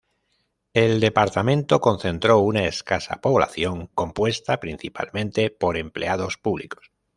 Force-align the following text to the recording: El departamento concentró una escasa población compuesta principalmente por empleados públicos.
El 0.73 0.99
departamento 0.99 1.79
concentró 1.79 2.39
una 2.39 2.65
escasa 2.65 3.21
población 3.21 3.85
compuesta 3.93 4.59
principalmente 4.59 5.51
por 5.51 5.77
empleados 5.77 6.37
públicos. 6.39 6.91